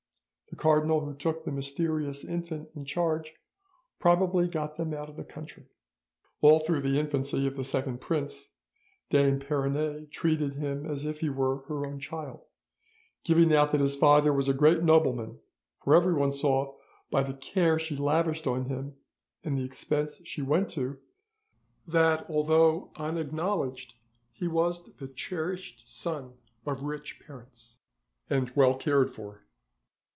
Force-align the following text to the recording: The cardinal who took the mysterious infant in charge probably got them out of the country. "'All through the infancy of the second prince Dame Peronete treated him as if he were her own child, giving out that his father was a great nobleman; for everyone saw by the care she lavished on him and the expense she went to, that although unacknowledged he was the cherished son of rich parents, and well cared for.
The 0.49 0.57
cardinal 0.57 1.05
who 1.05 1.15
took 1.15 1.45
the 1.45 1.51
mysterious 1.51 2.25
infant 2.25 2.69
in 2.75 2.83
charge 2.83 3.33
probably 3.99 4.49
got 4.49 4.75
them 4.75 4.93
out 4.93 5.07
of 5.07 5.15
the 5.15 5.23
country. 5.23 5.69
"'All 6.41 6.59
through 6.59 6.81
the 6.81 6.99
infancy 6.99 7.47
of 7.47 7.55
the 7.55 7.63
second 7.63 8.01
prince 8.01 8.51
Dame 9.09 9.39
Peronete 9.39 10.11
treated 10.11 10.55
him 10.55 10.85
as 10.85 11.05
if 11.05 11.21
he 11.21 11.29
were 11.29 11.59
her 11.67 11.85
own 11.87 11.99
child, 12.01 12.41
giving 13.23 13.55
out 13.55 13.71
that 13.71 13.79
his 13.79 13.95
father 13.95 14.33
was 14.33 14.49
a 14.49 14.53
great 14.53 14.83
nobleman; 14.83 15.39
for 15.79 15.95
everyone 15.95 16.33
saw 16.33 16.75
by 17.09 17.23
the 17.23 17.33
care 17.33 17.79
she 17.79 17.95
lavished 17.95 18.45
on 18.45 18.65
him 18.65 18.95
and 19.45 19.57
the 19.57 19.63
expense 19.63 20.19
she 20.25 20.41
went 20.41 20.69
to, 20.71 20.99
that 21.87 22.29
although 22.29 22.91
unacknowledged 22.97 23.93
he 24.33 24.49
was 24.49 24.85
the 24.97 25.07
cherished 25.07 25.87
son 25.89 26.33
of 26.65 26.83
rich 26.83 27.21
parents, 27.25 27.77
and 28.29 28.51
well 28.55 28.75
cared 28.75 29.09
for. 29.09 29.45